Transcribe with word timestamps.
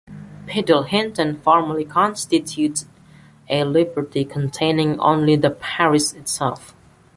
Piddlehinton 0.47 1.39
formerly 1.43 1.85
constituted 1.85 2.87
a 3.47 3.63
liberty 3.65 4.25
containing 4.25 4.99
only 4.99 5.35
the 5.35 5.51
parish 5.51 6.13
itself. 6.13 6.73